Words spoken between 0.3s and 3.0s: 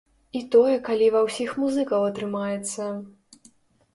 І тое калі ва ўсіх музыкаў атрымаецца.